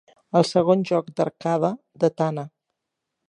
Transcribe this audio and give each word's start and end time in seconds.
El 0.37 0.45
segon 0.51 0.81
joc 0.91 1.11
d'arcade, 1.19 1.71
Detana!! 2.05 2.47